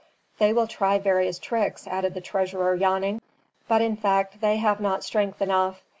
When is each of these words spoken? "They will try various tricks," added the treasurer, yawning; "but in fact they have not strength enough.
"They 0.39 0.51
will 0.51 0.65
try 0.65 0.97
various 0.97 1.37
tricks," 1.37 1.85
added 1.85 2.15
the 2.15 2.21
treasurer, 2.21 2.73
yawning; 2.73 3.21
"but 3.67 3.83
in 3.83 3.95
fact 3.95 4.41
they 4.41 4.57
have 4.57 4.81
not 4.81 5.03
strength 5.03 5.43
enough. 5.43 5.83